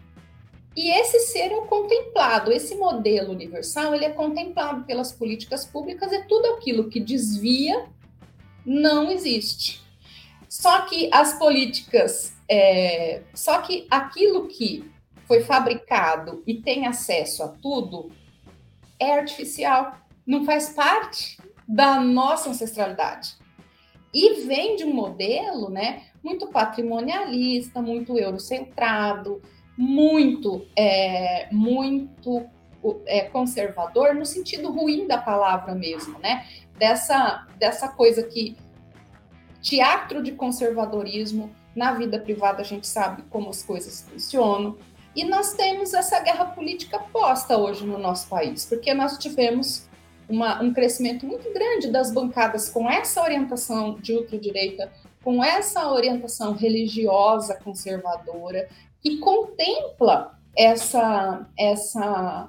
[0.76, 6.22] e esse ser é contemplado, esse modelo universal, ele é contemplado pelas políticas públicas e
[6.22, 7.86] tudo aquilo que desvia
[8.64, 9.82] não existe.
[10.48, 14.88] Só que as políticas, é, só que aquilo que
[15.26, 18.10] foi fabricado e tem acesso a tudo
[19.00, 23.36] é artificial, não faz parte da nossa ancestralidade.
[24.12, 29.42] E vem de um modelo, né, muito patrimonialista, muito eurocentrado,
[29.76, 32.44] muito, é, muito
[33.06, 36.46] é, conservador, no sentido ruim da palavra mesmo, né?
[36.78, 38.56] Dessa, dessa coisa que
[39.60, 44.76] teatro de conservadorismo, na vida privada a gente sabe como as coisas funcionam,
[45.14, 49.87] e nós temos essa guerra política posta hoje no nosso país, porque nós tivemos
[50.28, 56.52] uma, um crescimento muito grande das bancadas com essa orientação de ultradireita, com essa orientação
[56.52, 58.68] religiosa conservadora,
[59.00, 62.48] que contempla essa, essa,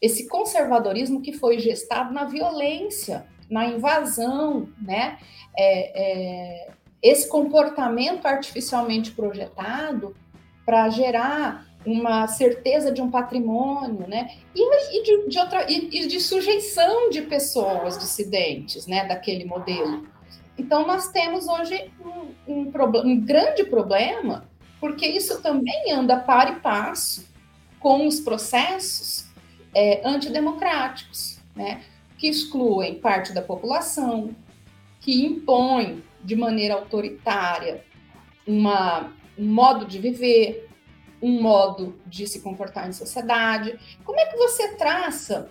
[0.00, 5.18] esse conservadorismo que foi gestado na violência, na invasão, né?
[5.56, 6.02] É,
[6.66, 6.70] é,
[7.02, 10.16] esse comportamento artificialmente projetado
[10.64, 14.30] para gerar uma certeza de um patrimônio, né?
[14.54, 19.06] E, e de, de, outra e, e, de sujeição de pessoas dissidentes, né?
[19.06, 20.06] Daquele modelo.
[20.58, 22.72] Então nós temos hoje um, um,
[23.04, 24.48] um grande problema,
[24.80, 27.26] porque isso também anda par e passo
[27.78, 29.26] com os processos
[29.74, 31.82] é, antidemocráticos, né?
[32.18, 34.34] Que excluem parte da população,
[35.00, 37.84] que impõem de maneira autoritária
[38.46, 40.67] uma, um modo de viver,
[41.20, 43.78] um modo de se comportar em sociedade.
[44.04, 45.50] Como é que você traça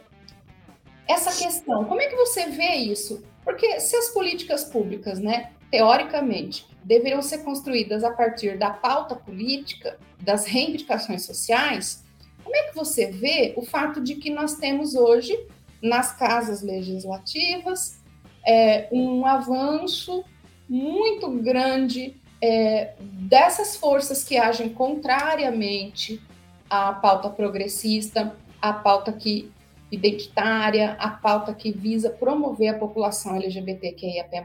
[1.08, 1.86] essa questão?
[1.86, 3.24] Como é que você vê isso?
[3.44, 9.98] Porque se as políticas públicas, né, teoricamente, deveriam ser construídas a partir da pauta política,
[10.22, 12.04] das reivindicações sociais,
[12.44, 15.38] como é que você vê o fato de que nós temos hoje,
[15.82, 18.02] nas casas legislativas,
[18.46, 20.24] é, um avanço
[20.68, 26.22] muito grande é, dessas forças que agem contrariamente
[26.70, 29.52] à pauta progressista, à pauta que
[29.92, 34.44] identitária, à pauta que visa promover a população LGBTQIAP+.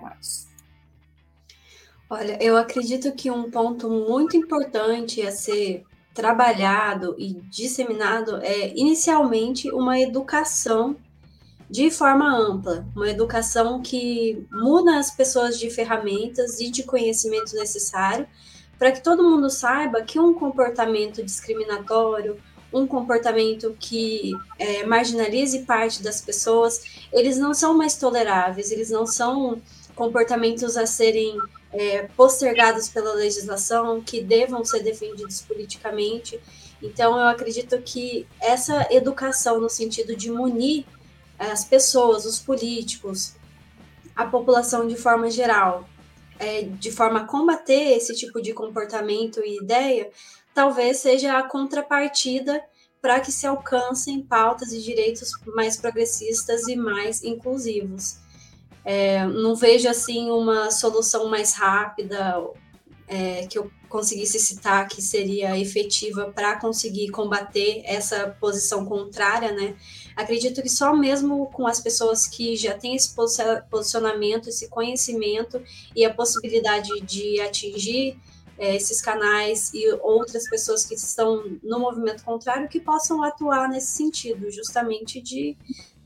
[2.08, 9.70] Olha, eu acredito que um ponto muito importante a ser trabalhado e disseminado é inicialmente
[9.70, 10.96] uma educação
[11.72, 18.28] de forma ampla, uma educação que muda as pessoas de ferramentas e de conhecimento necessário
[18.78, 22.38] para que todo mundo saiba que um comportamento discriminatório,
[22.70, 29.06] um comportamento que é, marginalize parte das pessoas, eles não são mais toleráveis, eles não
[29.06, 29.58] são
[29.94, 31.38] comportamentos a serem
[31.72, 36.38] é, postergados pela legislação, que devam ser defendidos politicamente.
[36.82, 40.84] Então, eu acredito que essa educação, no sentido de munir
[41.38, 43.34] as pessoas, os políticos,
[44.14, 45.88] a população de forma geral,
[46.38, 50.10] é, de forma a combater esse tipo de comportamento e ideia,
[50.54, 52.62] talvez seja a contrapartida
[53.00, 58.18] para que se alcancem pautas e direitos mais progressistas e mais inclusivos.
[58.84, 62.36] É, não vejo assim uma solução mais rápida
[63.08, 69.76] é, que eu conseguisse citar que seria efetiva para conseguir combater essa posição contrária, né?
[70.16, 73.14] Acredito que só mesmo com as pessoas que já têm esse
[73.70, 75.62] posicionamento, esse conhecimento
[75.94, 78.18] e a possibilidade de atingir
[78.56, 83.88] é, esses canais e outras pessoas que estão no movimento contrário que possam atuar nesse
[83.88, 85.54] sentido, justamente de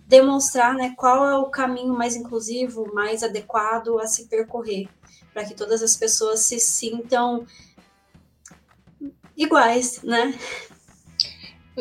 [0.08, 4.88] demonstrar né, qual é o caminho mais inclusivo, mais adequado a se percorrer,
[5.32, 7.46] para que todas as pessoas se sintam
[9.36, 10.34] iguais, né?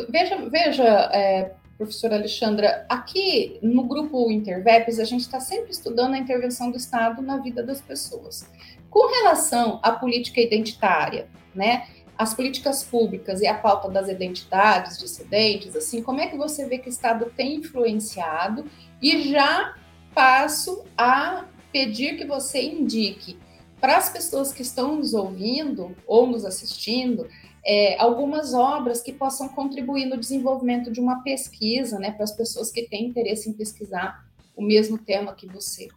[0.08, 6.18] Veja, veja é, professora Alexandra, aqui no grupo Interveps, a gente está sempre estudando a
[6.18, 8.48] intervenção do Estado na vida das pessoas.
[8.90, 11.86] Com relação à política identitária, né?
[12.18, 16.78] as políticas públicas e a pauta das identidades dissidentes, assim, como é que você vê
[16.78, 18.64] que o Estado tem influenciado?
[19.02, 19.74] E já
[20.14, 23.38] passo a pedir que você indique
[23.78, 27.28] para as pessoas que estão nos ouvindo ou nos assistindo
[27.66, 32.70] é, algumas obras que possam contribuir no desenvolvimento de uma pesquisa, né, para as pessoas
[32.70, 34.24] que têm interesse em pesquisar
[34.54, 35.88] o mesmo tema que você.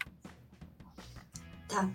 [1.67, 1.87] Tá.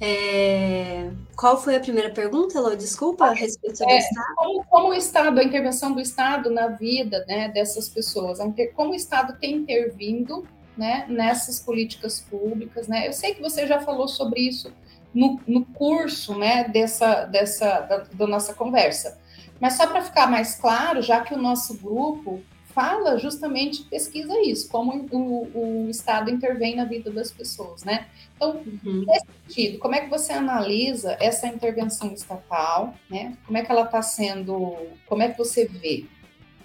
[0.00, 1.10] É...
[1.34, 2.76] Qual foi a primeira pergunta, Lô?
[2.76, 4.34] Desculpa, a respeito do é, Estado.
[4.36, 8.38] Como, como, o Estado, a intervenção do Estado na vida né, dessas pessoas,
[8.76, 12.86] como o Estado tem intervindo né, nessas políticas públicas.
[12.86, 13.08] Né?
[13.08, 14.72] Eu sei que você já falou sobre isso
[15.16, 19.18] no, no curso né, dessa, dessa, da, da nossa conversa,
[19.58, 24.68] mas só para ficar mais claro, já que o nosso grupo fala justamente, pesquisa isso,
[24.68, 28.06] como o, o Estado intervém na vida das pessoas, né?
[28.36, 29.06] Então, uhum.
[29.06, 33.38] nesse sentido, como é que você analisa essa intervenção estatal, né?
[33.46, 34.76] Como é que ela está sendo,
[35.06, 36.04] como é que você vê?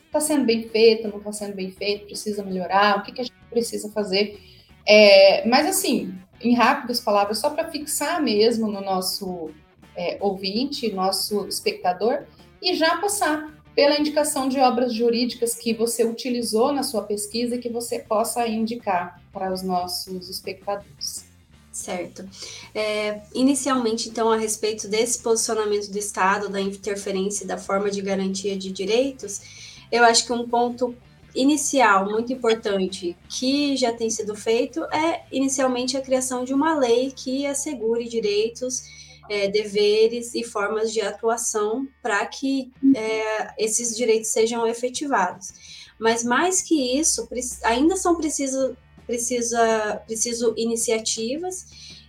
[0.05, 3.23] Está sendo bem feita, não está sendo bem feita, precisa melhorar, o que, que a
[3.23, 4.37] gente precisa fazer?
[4.85, 9.51] É, mas, assim, em rápidas palavras, só para fixar mesmo no nosso
[9.95, 12.23] é, ouvinte, nosso espectador,
[12.61, 17.59] e já passar pela indicação de obras jurídicas que você utilizou na sua pesquisa e
[17.59, 21.31] que você possa indicar para os nossos espectadores.
[21.71, 22.27] Certo.
[22.75, 28.57] É, inicialmente, então, a respeito desse posicionamento do Estado, da interferência da forma de garantia
[28.57, 29.41] de direitos,
[29.89, 30.93] eu acho que um ponto
[31.35, 37.11] inicial muito importante que já tem sido feito é, inicialmente, a criação de uma lei
[37.11, 38.83] que assegure direitos
[39.29, 45.53] é, deveres e formas de atuação para que é, esses direitos sejam efetivados.
[45.97, 47.29] Mas mais que isso,
[47.63, 51.65] ainda são preciso, precisa, preciso iniciativas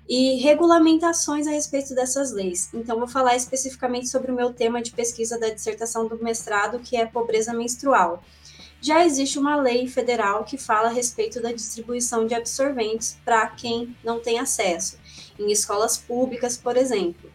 [0.08, 2.70] e regulamentações a respeito dessas leis.
[2.74, 6.96] Então, vou falar especificamente sobre o meu tema de pesquisa da dissertação do mestrado, que
[6.96, 8.22] é pobreza menstrual.
[8.82, 13.96] Já existe uma lei federal que fala a respeito da distribuição de absorventes para quem
[14.02, 14.98] não tem acesso
[15.38, 17.30] em escolas públicas, por exemplo.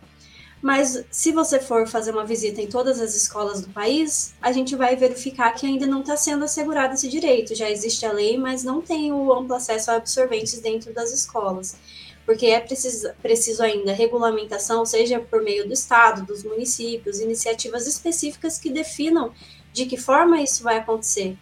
[0.61, 4.75] Mas se você for fazer uma visita em todas as escolas do país, a gente
[4.75, 7.55] vai verificar que ainda não está sendo assegurado esse direito.
[7.55, 11.77] Já existe a lei, mas não tem o amplo acesso a absorventes dentro das escolas.
[12.25, 18.57] Porque é preciso, preciso ainda regulamentação, seja por meio do Estado, dos municípios, iniciativas específicas
[18.57, 19.31] que definam
[19.77, 21.37] de que forma isso vai acontecer.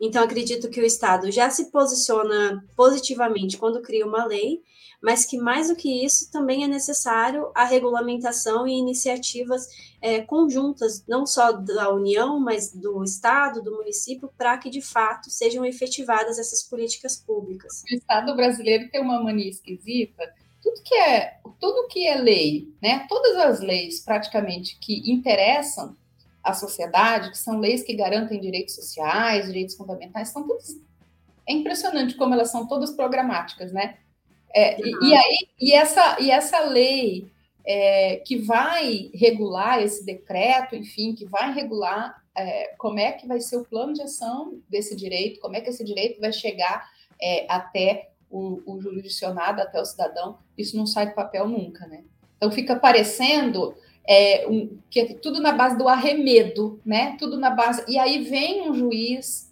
[0.00, 4.62] Então, acredito que o Estado já se posiciona positivamente quando cria uma lei,
[5.02, 9.66] mas que mais do que isso também é necessário a regulamentação e iniciativas
[10.00, 15.28] é, conjuntas, não só da União, mas do Estado, do município, para que de fato
[15.28, 17.82] sejam efetivadas essas políticas públicas.
[17.90, 20.22] O Estado brasileiro tem uma mania esquisita.
[20.62, 23.06] Tudo que é, tudo que é lei, né?
[23.08, 25.96] Todas as leis praticamente que interessam
[26.42, 30.76] a sociedade, que são leis que garantem direitos sociais, direitos fundamentais, são todas.
[31.48, 33.96] É impressionante como elas são todas programáticas, né?
[34.54, 35.04] É, uhum.
[35.04, 37.30] e, e, aí, e essa, e essa lei
[37.64, 43.40] é, que vai regular esse decreto, enfim, que vai regular é, como é que vai
[43.40, 47.46] ser o plano de ação desse direito, como é que esse direito vai chegar é,
[47.48, 52.02] até o, o jurisdicionado, até o cidadão, isso não sai do papel nunca, né?
[52.36, 53.74] Então fica parecendo
[54.06, 57.16] é, um, que é tudo na base do arremedo, né?
[57.18, 57.84] Tudo na base.
[57.88, 59.50] E aí vem um juiz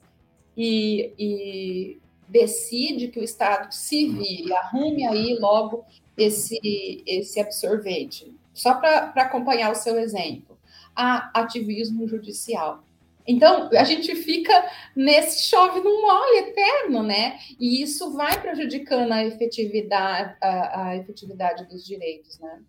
[0.56, 5.84] e, e decide que o Estado se vire, arrume aí logo
[6.16, 8.32] esse, esse absorvente.
[8.52, 10.58] Só para acompanhar o seu exemplo.
[10.94, 12.84] Há ativismo judicial.
[13.26, 14.52] Então, a gente fica
[14.96, 17.38] nesse chove num mole eterno, né?
[17.60, 22.60] E isso vai prejudicando a efetividade, a, a efetividade dos direitos, né?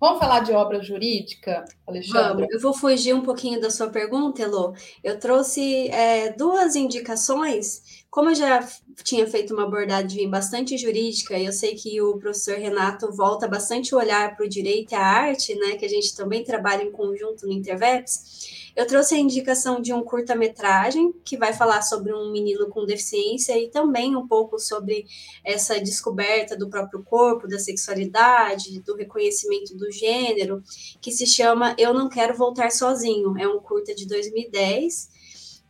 [0.00, 2.42] Vamos falar de obra jurídica, Alexandre?
[2.42, 2.54] Vamos.
[2.54, 4.72] Eu vou fugir um pouquinho da sua pergunta, Elô.
[5.02, 8.66] Eu trouxe é, duas indicações como eu já
[9.04, 13.98] tinha feito uma abordagem bastante jurídica, eu sei que o professor Renato volta bastante o
[13.98, 17.46] olhar para o direito e a arte, né, que a gente também trabalha em conjunto
[17.46, 22.68] no Interveps, eu trouxe a indicação de um curta-metragem que vai falar sobre um menino
[22.68, 25.04] com deficiência e também um pouco sobre
[25.44, 30.62] essa descoberta do próprio corpo, da sexualidade, do reconhecimento do gênero,
[31.00, 33.36] que se chama Eu Não Quero Voltar Sozinho.
[33.36, 35.18] É um curta de 2010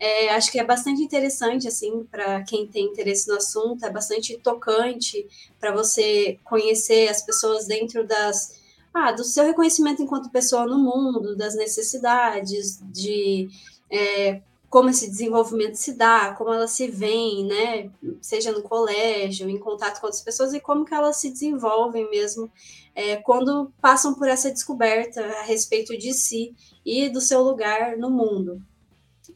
[0.01, 4.39] é, acho que é bastante interessante, assim, para quem tem interesse no assunto, é bastante
[4.39, 5.27] tocante
[5.59, 8.58] para você conhecer as pessoas dentro das.
[9.01, 13.49] Ah, do seu reconhecimento enquanto pessoa no mundo, das necessidades, de
[13.89, 17.91] é, como esse desenvolvimento se dá, como elas se veem, né,
[18.21, 22.51] seja no colégio, em contato com outras pessoas, e como que elas se desenvolvem mesmo
[22.93, 28.11] é, quando passam por essa descoberta a respeito de si e do seu lugar no
[28.11, 28.61] mundo.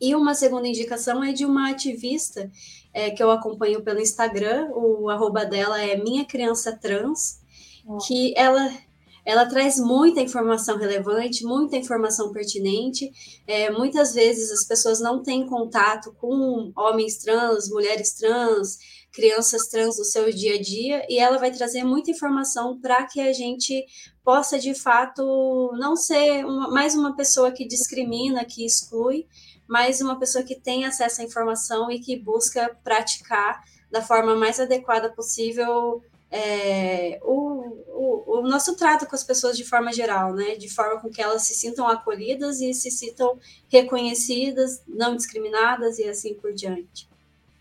[0.00, 2.50] E uma segunda indicação é de uma ativista
[2.92, 7.40] é, que eu acompanho pelo Instagram, o arroba dela é Minha Criança Trans,
[8.06, 8.70] que ela
[9.24, 13.10] ela traz muita informação relevante, muita informação pertinente.
[13.46, 18.78] É, muitas vezes as pessoas não têm contato com homens trans, mulheres trans,
[19.12, 23.20] crianças trans no seu dia a dia, e ela vai trazer muita informação para que
[23.20, 23.84] a gente
[24.24, 29.26] possa, de fato, não ser uma, mais uma pessoa que discrimina, que exclui,
[29.68, 33.60] mas uma pessoa que tem acesso à informação e que busca praticar
[33.90, 36.02] da forma mais adequada possível
[36.32, 40.54] é, o, o, o, nosso trato com as pessoas de forma geral, né?
[40.54, 46.08] De forma com que elas se sintam acolhidas e se sintam reconhecidas, não discriminadas e
[46.08, 47.06] assim por diante.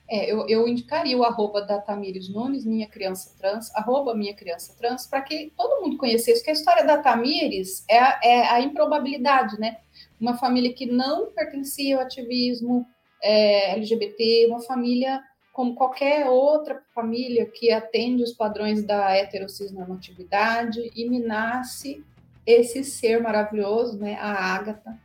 [0.09, 4.74] É, eu, eu indicaria o arroba da Tamires Nunes, minha criança trans, arroba minha criança
[4.78, 8.61] trans, para que todo mundo conhecesse, que a história da Tamires é a, é a
[8.61, 9.80] improbabilidade, né?
[10.19, 12.88] Uma família que não pertencia ao ativismo
[13.22, 15.22] é, LGBT, uma família
[15.52, 22.04] como qualquer outra família que atende os padrões da heterossexualidade e me nasce
[22.45, 24.97] esse ser maravilhoso, né, a Ágata,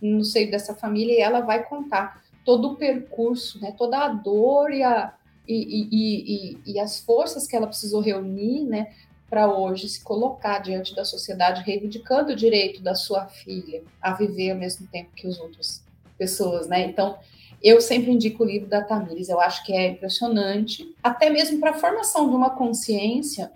[0.00, 4.72] no seio dessa família, e ela vai contar todo o percurso, né, toda a dor
[4.72, 5.14] e, a,
[5.46, 8.92] e, e, e, as forças que ela precisou reunir, né,
[9.28, 14.50] para hoje se colocar diante da sociedade, reivindicando o direito da sua filha a viver
[14.50, 15.84] ao mesmo tempo que as outras
[16.18, 16.84] pessoas, né?
[16.84, 17.16] Então,
[17.62, 21.70] eu sempre indico o livro da Tamires, eu acho que é impressionante, até mesmo para
[21.70, 23.52] a formação de uma consciência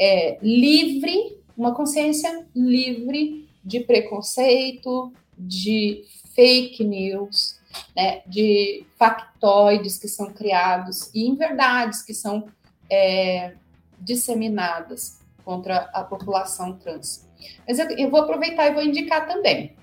[0.00, 7.60] é, livre, uma consciência livre de preconceito, de fake news,
[7.94, 12.46] né, de factoides que são criados e inverdades que são
[12.90, 13.54] é,
[13.98, 17.28] disseminadas contra a população trans.
[17.66, 19.76] Mas eu, eu vou aproveitar e vou indicar também.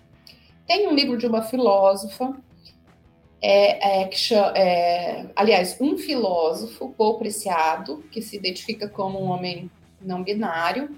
[0.65, 2.35] Tem um livro de uma filósofa
[3.41, 9.71] é, é, que, é, aliás, um filósofo, Paul Preciado, que se identifica como um homem
[10.01, 10.95] não binário.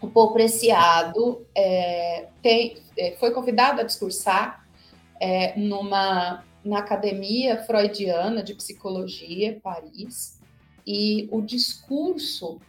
[0.00, 4.66] O Paul Preciado é, tem, é, foi convidado a discursar
[5.20, 10.40] é, numa, na Academia Freudiana de Psicologia, Paris,
[10.86, 12.60] e o discurso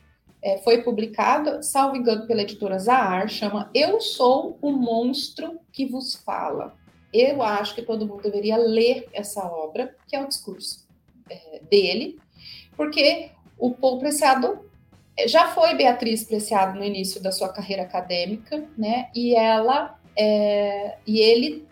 [0.63, 6.75] foi publicado, salvo engano, pela editora Zahar, chama Eu Sou o Monstro que Vos Fala
[7.21, 10.85] eu acho que todo mundo deveria ler essa obra, que é o discurso
[11.29, 12.19] é, dele,
[12.75, 14.59] porque o Paul Preciado
[15.17, 19.09] é, já foi Beatriz Preciado no início da sua carreira acadêmica, né?
[19.15, 21.65] E ela é, e ele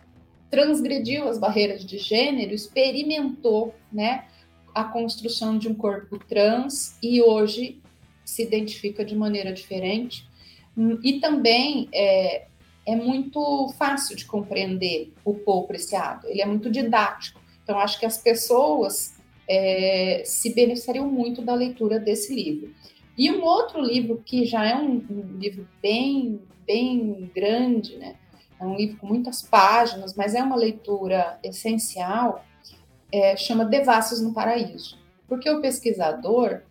[0.50, 4.26] transgrediu as barreiras de gênero, experimentou, né,
[4.74, 7.80] a construção de um corpo trans e hoje
[8.24, 10.26] se identifica de maneira diferente.
[11.02, 12.46] E também é,
[12.86, 17.40] é muito fácil de compreender o Paul Preciado, ele é muito didático.
[17.62, 19.14] Então, acho que as pessoas
[19.48, 22.74] é, se beneficiariam muito da leitura desse livro.
[23.16, 28.16] E um outro livro que já é um, um livro bem, bem grande, né?
[28.60, 32.44] É um livro com muitas páginas, mas é uma leitura essencial,
[33.12, 34.98] é, chama Devassos no Paraíso.
[35.28, 36.62] Porque o pesquisador,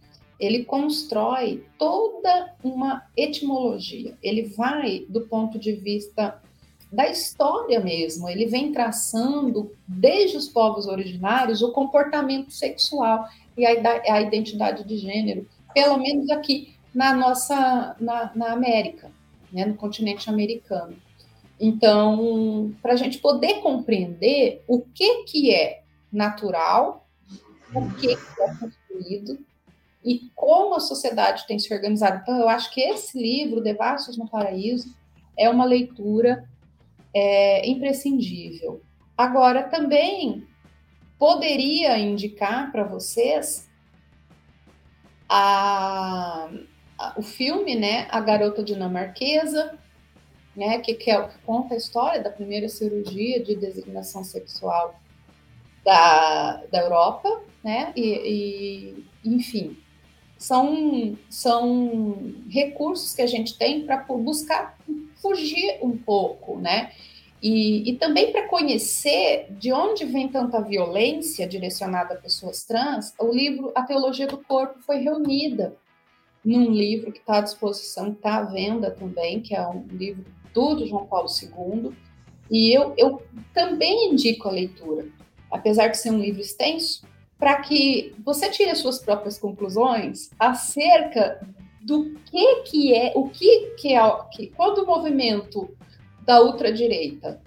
[0.43, 4.17] ele constrói toda uma etimologia.
[4.21, 6.41] Ele vai do ponto de vista
[6.91, 13.25] da história mesmo, ele vem traçando desde os povos originários o comportamento sexual
[13.57, 19.09] e a, identidade de gênero, pelo menos aqui na nossa na, na América,
[19.51, 20.95] né, no continente americano.
[21.59, 25.81] Então, para a gente poder compreender o que que é
[26.11, 27.07] natural,
[27.73, 29.39] o que, que é construído
[30.04, 32.20] e como a sociedade tem se organizado.
[32.22, 34.93] Então, eu acho que esse livro, Devassos no Paraíso,
[35.38, 36.47] é uma leitura
[37.14, 38.82] é, imprescindível.
[39.18, 40.45] Agora, também
[41.18, 43.70] poderia indicar para vocês
[45.30, 46.49] a,
[46.97, 49.80] a, o filme, né, A Garota Dinamarquesa,
[50.56, 54.99] né, que, que, é, que conta a história da primeira cirurgia de designação sexual
[55.84, 59.78] da, da Europa, né, e, e enfim,
[60.43, 64.77] são, são recursos que a gente tem para buscar
[65.21, 66.91] fugir um pouco, né?
[67.41, 73.31] E, e também para conhecer de onde vem tanta violência direcionada a pessoas trans, o
[73.33, 75.77] livro A Teologia do Corpo foi reunida
[76.43, 80.85] num livro que está à disposição, está à venda também, que é um livro do
[80.85, 81.93] João Paulo II,
[82.51, 83.23] E eu, eu
[83.53, 85.07] também indico a leitura,
[85.49, 87.07] apesar de ser um livro extenso,
[87.43, 91.45] para que você tire as suas próprias conclusões acerca
[91.81, 93.99] do que que é, o que que é,
[94.31, 95.75] que, quando o movimento
[96.21, 97.41] da ultradireita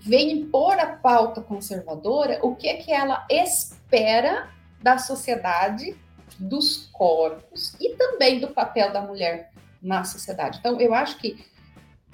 [0.00, 4.50] vem impor a pauta conservadora, o que é que ela espera
[4.82, 5.96] da sociedade,
[6.38, 10.58] dos corpos e também do papel da mulher na sociedade.
[10.58, 11.42] Então, eu acho que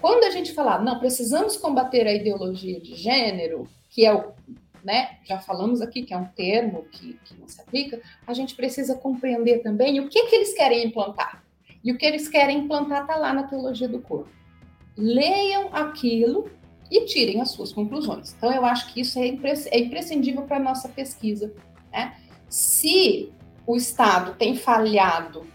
[0.00, 4.32] quando a gente falar, não, precisamos combater a ideologia de gênero, que é o,
[4.84, 8.54] né, já falamos aqui que é um termo que, que não se aplica, a gente
[8.54, 11.42] precisa compreender também o que, que eles querem implantar.
[11.82, 14.28] E o que eles querem implantar está lá na teologia do corpo.
[14.96, 16.50] Leiam aquilo
[16.90, 18.34] e tirem as suas conclusões.
[18.36, 21.52] Então, eu acho que isso é, é imprescindível para a nossa pesquisa.
[21.90, 22.16] Né?
[22.48, 23.32] Se
[23.66, 25.46] o Estado tem falhado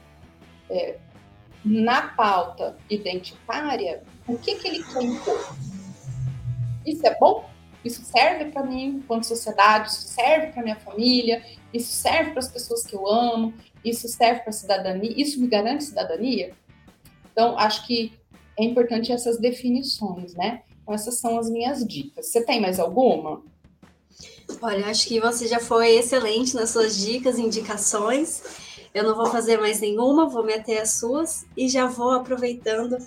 [0.70, 0.98] é,
[1.64, 5.56] na pauta identitária, o que, que ele quer impor?
[6.86, 7.50] Isso é bom?
[7.84, 9.90] Isso serve para mim enquanto sociedade?
[9.90, 11.44] Isso serve para minha família?
[11.74, 13.54] Isso serve para as pessoas que eu amo?
[13.84, 15.14] Isso serve para a cidadania?
[15.16, 16.54] Isso me garante cidadania?
[17.32, 18.14] Então, acho que
[18.58, 20.64] é importante essas definições, né?
[20.82, 22.28] Então, essas são as minhas dicas.
[22.28, 23.42] Você tem mais alguma?
[24.62, 28.44] Olha, acho que você já foi excelente nas suas dicas, indicações.
[28.94, 32.98] Eu não vou fazer mais nenhuma, vou meter as suas e já vou aproveitando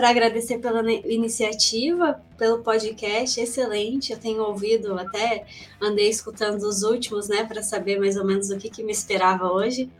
[0.00, 4.12] para agradecer pela iniciativa, pelo podcast excelente.
[4.12, 5.44] Eu tenho ouvido, até
[5.78, 9.52] andei escutando os últimos, né, para saber mais ou menos o que, que me esperava
[9.52, 9.90] hoje.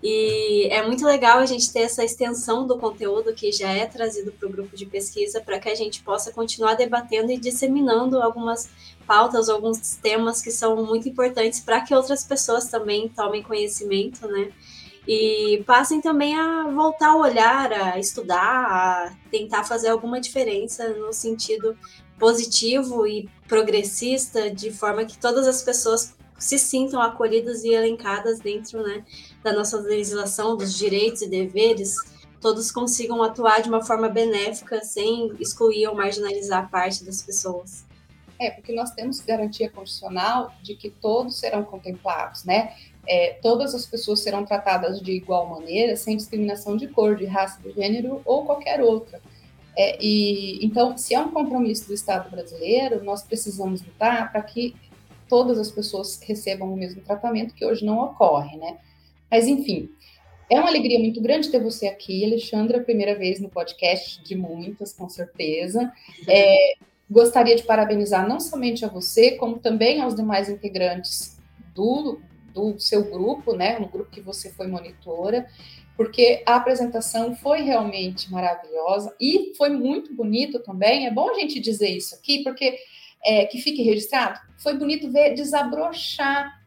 [0.00, 4.30] E é muito legal a gente ter essa extensão do conteúdo que já é trazido
[4.30, 8.70] para o grupo de pesquisa para que a gente possa continuar debatendo e disseminando algumas
[9.04, 14.52] pautas, alguns temas que são muito importantes para que outras pessoas também tomem conhecimento, né?
[15.12, 21.12] E passem também a voltar a olhar, a estudar, a tentar fazer alguma diferença no
[21.12, 21.76] sentido
[22.16, 28.84] positivo e progressista, de forma que todas as pessoas se sintam acolhidas e elencadas dentro
[28.84, 29.04] né,
[29.42, 31.96] da nossa legislação, dos direitos e deveres,
[32.40, 37.84] todos consigam atuar de uma forma benéfica, sem excluir ou marginalizar parte das pessoas.
[38.38, 42.76] É, porque nós temos garantia constitucional de que todos serão contemplados, né?
[43.10, 47.60] É, todas as pessoas serão tratadas de igual maneira, sem discriminação de cor, de raça,
[47.60, 49.20] de gênero ou qualquer outra.
[49.76, 54.76] É, e então, se é um compromisso do Estado brasileiro, nós precisamos lutar para que
[55.28, 58.78] todas as pessoas recebam o mesmo tratamento que hoje não ocorre, né?
[59.30, 59.90] Mas enfim,
[60.48, 64.92] é uma alegria muito grande ter você aqui, Alexandra, primeira vez no podcast de muitas,
[64.92, 65.92] com certeza.
[66.28, 66.74] É,
[67.10, 71.36] Gostaria de parabenizar não somente a você, como também aos demais integrantes
[71.74, 72.20] do,
[72.52, 75.46] do seu grupo, né, um grupo que você foi monitora,
[75.96, 81.06] porque a apresentação foi realmente maravilhosa e foi muito bonito também.
[81.06, 82.78] É bom a gente dizer isso aqui, porque
[83.24, 84.40] é, que fique registrado.
[84.58, 86.60] Foi bonito ver desabrochar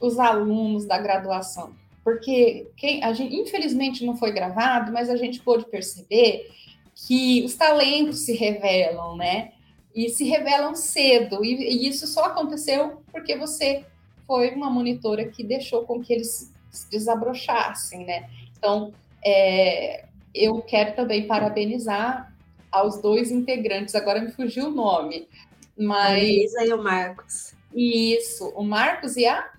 [0.00, 1.74] os alunos da graduação,
[2.04, 6.50] porque quem, a gente, infelizmente não foi gravado, mas a gente pôde perceber
[6.94, 9.52] que os talentos se revelam, né?
[9.96, 11.42] e se revelam cedo.
[11.42, 13.86] E, e, isso só aconteceu porque você
[14.26, 18.28] foi uma monitora que deixou com que eles se desabrochassem, né?
[18.56, 18.92] Então,
[19.24, 22.32] é, eu quero também parabenizar
[22.70, 23.94] aos dois integrantes.
[23.94, 25.28] Agora me fugiu o nome,
[25.76, 27.54] mas a Elisa e o Marcos.
[27.74, 29.50] Isso, o Marcos e a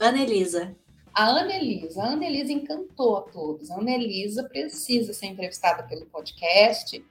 [0.00, 0.74] Ana Elisa.
[1.14, 3.70] A Ana Elisa, a Ana Elisa encantou a todos.
[3.70, 7.02] A Ana Elisa precisa ser entrevistada pelo podcast,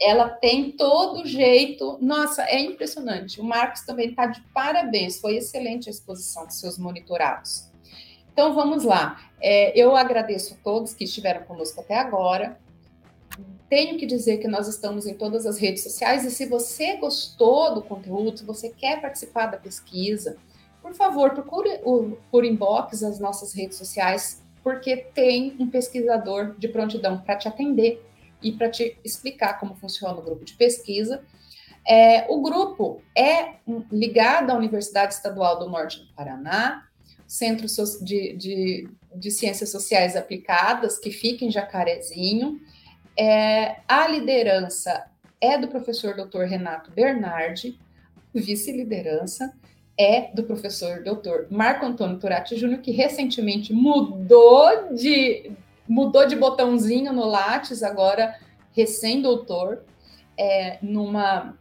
[0.00, 1.98] ela tem todo jeito.
[2.00, 3.40] Nossa, é impressionante.
[3.40, 5.20] O Marcos também está de parabéns.
[5.20, 7.68] Foi excelente a exposição dos seus monitorados.
[8.32, 9.20] Então vamos lá.
[9.40, 12.58] É, eu agradeço a todos que estiveram conosco até agora.
[13.68, 17.74] Tenho que dizer que nós estamos em todas as redes sociais e se você gostou
[17.74, 20.38] do conteúdo, se você quer participar da pesquisa,
[20.80, 26.68] por favor, procure o, por inbox as nossas redes sociais, porque tem um pesquisador de
[26.68, 28.07] prontidão para te atender
[28.42, 31.22] e para te explicar como funciona o grupo de pesquisa.
[31.86, 33.54] É, o grupo é
[33.90, 36.86] ligado à Universidade Estadual do Norte do Paraná,
[37.26, 37.66] Centro
[38.02, 42.60] de, de, de Ciências Sociais Aplicadas, que fica em Jacarezinho.
[43.18, 45.10] É, a liderança
[45.40, 46.42] é do professor Dr.
[46.42, 47.78] Renato Bernardi,
[48.34, 49.52] vice-liderança
[49.98, 51.50] é do professor Dr.
[51.50, 55.50] Marco Antônio Turati Júnior, que recentemente mudou de,
[55.88, 58.38] mudou de botãozinho no Lattes, agora
[58.72, 59.82] recém-doutor,
[60.36, 61.58] é, numa,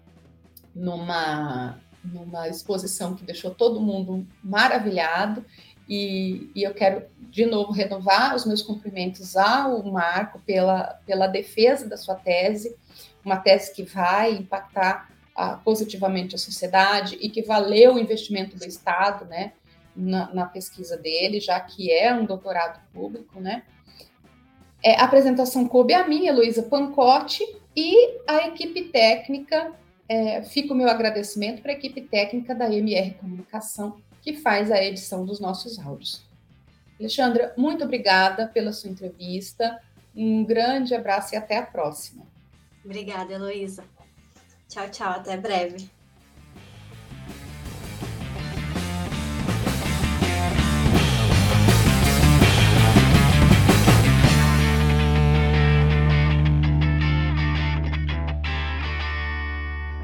[0.75, 5.43] numa, numa exposição que deixou todo mundo maravilhado.
[5.89, 11.88] E, e, eu quero de novo renovar os meus cumprimentos ao Marco pela, pela defesa
[11.88, 12.75] da sua tese,
[13.23, 18.65] uma tese que vai impactar a, positivamente a sociedade e que valeu o investimento do
[18.65, 19.53] Estado, né,
[19.95, 23.63] na, na, pesquisa dele, já que é um doutorado público, né.
[24.88, 27.43] É, a apresentação coube a mim, Heloísa Pancotti,
[27.75, 29.73] e a equipe técnica,
[30.07, 34.81] é, fica o meu agradecimento para a equipe técnica da MR Comunicação, que faz a
[34.81, 36.25] edição dos nossos áudios.
[36.97, 39.77] Alexandra, muito obrigada pela sua entrevista.
[40.15, 42.25] Um grande abraço e até a próxima.
[42.85, 43.83] Obrigada, Heloísa.
[44.69, 45.11] Tchau, tchau.
[45.11, 45.97] Até breve.